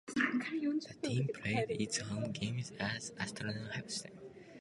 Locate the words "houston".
3.81-4.17